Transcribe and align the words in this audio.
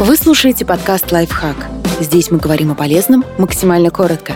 Вы 0.00 0.16
слушаете 0.16 0.64
подкаст 0.64 1.10
«Лайфхак». 1.10 1.56
Здесь 1.98 2.30
мы 2.30 2.38
говорим 2.38 2.70
о 2.70 2.76
полезном 2.76 3.24
максимально 3.36 3.90
коротко. 3.90 4.34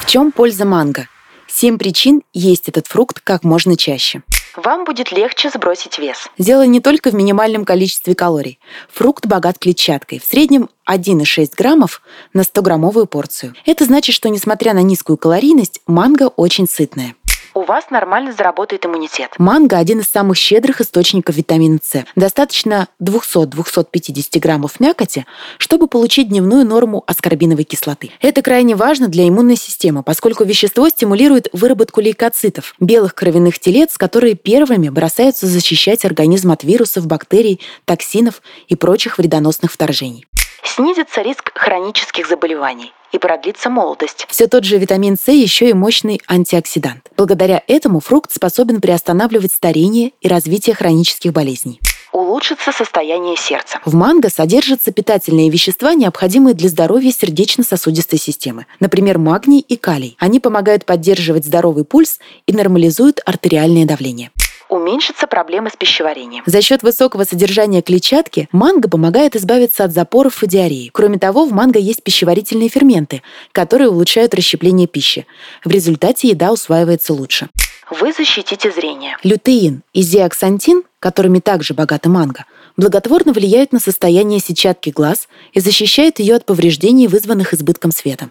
В 0.00 0.06
чем 0.06 0.32
польза 0.32 0.64
манго? 0.64 1.06
Семь 1.46 1.78
причин 1.78 2.22
есть 2.32 2.68
этот 2.68 2.88
фрукт 2.88 3.20
как 3.20 3.44
можно 3.44 3.76
чаще. 3.76 4.24
Вам 4.56 4.84
будет 4.84 5.12
легче 5.12 5.50
сбросить 5.50 6.00
вес. 6.00 6.28
Дело 6.36 6.66
не 6.66 6.80
только 6.80 7.10
в 7.10 7.14
минимальном 7.14 7.64
количестве 7.64 8.16
калорий. 8.16 8.58
Фрукт 8.92 9.26
богат 9.26 9.60
клетчаткой. 9.60 10.18
В 10.18 10.24
среднем 10.24 10.68
1,6 10.90 11.52
граммов 11.56 12.02
на 12.34 12.40
100-граммовую 12.40 13.06
порцию. 13.06 13.54
Это 13.66 13.84
значит, 13.84 14.16
что 14.16 14.28
несмотря 14.28 14.74
на 14.74 14.82
низкую 14.82 15.16
калорийность, 15.16 15.80
манго 15.86 16.26
очень 16.26 16.66
сытное 16.68 17.14
у 17.54 17.62
вас 17.62 17.90
нормально 17.90 18.32
заработает 18.32 18.84
иммунитет. 18.86 19.34
Манго– 19.38 19.76
один 19.78 20.00
из 20.00 20.06
самых 20.06 20.36
щедрых 20.36 20.80
источников 20.80 21.36
витамина 21.36 21.78
С. 21.82 22.04
Достаточно 22.16 22.88
200-250 23.00 24.38
граммов 24.38 24.80
мякоти, 24.80 25.26
чтобы 25.58 25.86
получить 25.88 26.28
дневную 26.28 26.66
норму 26.66 27.04
аскорбиновой 27.06 27.64
кислоты. 27.64 28.10
Это 28.20 28.42
крайне 28.42 28.74
важно 28.74 29.08
для 29.08 29.28
иммунной 29.28 29.56
системы, 29.56 30.02
поскольку 30.02 30.44
вещество 30.44 30.88
стимулирует 30.88 31.48
выработку 31.52 32.00
лейкоцитов, 32.00 32.74
белых 32.80 33.14
кровяных 33.14 33.58
телец, 33.58 33.96
которые 33.96 34.34
первыми 34.34 34.88
бросаются 34.88 35.46
защищать 35.46 36.04
организм 36.04 36.52
от 36.52 36.64
вирусов, 36.64 37.06
бактерий, 37.06 37.60
токсинов 37.84 38.42
и 38.68 38.76
прочих 38.76 39.18
вредоносных 39.18 39.72
вторжений. 39.72 40.26
Снизится 40.64 41.22
риск 41.22 41.52
хронических 41.54 42.28
заболеваний 42.28 42.92
и 43.12 43.18
продлится 43.18 43.68
молодость. 43.68 44.26
Все 44.28 44.46
тот 44.46 44.64
же 44.64 44.78
витамин 44.78 45.16
С 45.16 45.30
еще 45.30 45.68
и 45.68 45.72
мощный 45.74 46.20
антиоксидант. 46.26 47.10
Благодаря 47.16 47.62
этому 47.66 48.00
фрукт 48.00 48.32
способен 48.32 48.80
приостанавливать 48.80 49.52
старение 49.52 50.12
и 50.20 50.28
развитие 50.28 50.74
хронических 50.74 51.32
болезней 51.32 51.80
улучшится 52.12 52.72
состояние 52.72 53.36
сердца. 53.36 53.80
В 53.84 53.94
манго 53.94 54.28
содержатся 54.28 54.92
питательные 54.92 55.50
вещества, 55.50 55.94
необходимые 55.94 56.54
для 56.54 56.68
здоровья 56.68 57.10
сердечно-сосудистой 57.10 58.18
системы. 58.18 58.66
Например, 58.80 59.18
магний 59.18 59.60
и 59.60 59.76
калий. 59.76 60.16
Они 60.18 60.38
помогают 60.38 60.84
поддерживать 60.84 61.44
здоровый 61.44 61.84
пульс 61.84 62.18
и 62.46 62.52
нормализуют 62.52 63.20
артериальное 63.24 63.86
давление 63.86 64.30
уменьшатся 64.72 65.26
проблемы 65.26 65.68
с 65.68 65.76
пищеварением. 65.76 66.42
За 66.46 66.62
счет 66.62 66.82
высокого 66.82 67.24
содержания 67.24 67.82
клетчатки 67.82 68.48
манго 68.52 68.88
помогает 68.88 69.36
избавиться 69.36 69.84
от 69.84 69.92
запоров 69.92 70.42
и 70.42 70.46
диареи. 70.46 70.90
Кроме 70.92 71.18
того, 71.18 71.44
в 71.44 71.52
манго 71.52 71.78
есть 71.78 72.02
пищеварительные 72.02 72.70
ферменты, 72.70 73.22
которые 73.52 73.90
улучшают 73.90 74.34
расщепление 74.34 74.86
пищи. 74.86 75.26
В 75.62 75.70
результате 75.70 76.28
еда 76.28 76.52
усваивается 76.52 77.12
лучше. 77.12 77.48
Вы 77.90 78.12
защитите 78.12 78.70
зрение. 78.70 79.18
Лютеин 79.22 79.82
и 79.92 80.00
зеаксантин, 80.00 80.84
которыми 80.98 81.40
также 81.40 81.74
богата 81.74 82.08
манго, 82.08 82.46
благотворно 82.78 83.32
влияют 83.32 83.72
на 83.72 83.78
состояние 83.78 84.40
сетчатки 84.40 84.88
глаз 84.88 85.28
и 85.52 85.60
защищают 85.60 86.18
ее 86.18 86.36
от 86.36 86.46
повреждений, 86.46 87.08
вызванных 87.08 87.52
избытком 87.52 87.92
света 87.92 88.30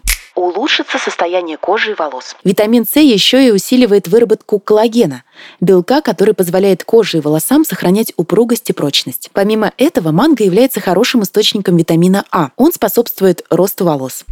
улучшится 0.62 0.96
состояние 0.96 1.56
кожи 1.56 1.90
и 1.90 1.94
волос. 1.94 2.36
Витамин 2.44 2.86
С 2.86 2.94
еще 2.94 3.44
и 3.44 3.50
усиливает 3.50 4.06
выработку 4.06 4.60
коллагена, 4.60 5.24
белка, 5.60 6.00
который 6.00 6.34
позволяет 6.34 6.84
коже 6.84 7.18
и 7.18 7.20
волосам 7.20 7.64
сохранять 7.64 8.12
упругость 8.16 8.70
и 8.70 8.72
прочность. 8.72 9.28
Помимо 9.32 9.72
этого, 9.76 10.12
манго 10.12 10.44
является 10.44 10.80
хорошим 10.80 11.24
источником 11.24 11.76
витамина 11.76 12.24
А. 12.30 12.50
Он 12.56 12.72
способствует 12.72 13.44
росту 13.50 13.84
волос. 13.84 14.24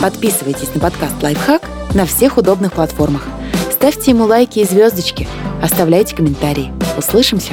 Подписывайтесь 0.00 0.72
на 0.72 0.80
подкаст 0.80 1.20
«Лайфхак» 1.20 1.62
на 1.94 2.06
всех 2.06 2.36
удобных 2.38 2.72
платформах. 2.72 3.26
Ставьте 3.72 4.12
ему 4.12 4.24
лайки 4.24 4.60
и 4.60 4.64
звездочки. 4.64 5.26
Оставляйте 5.60 6.14
комментарии. 6.14 6.72
Услышимся! 6.96 7.52